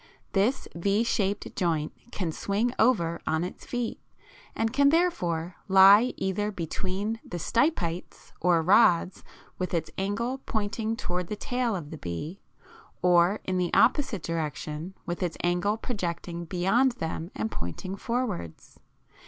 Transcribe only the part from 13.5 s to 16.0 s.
the opposite direction with its angle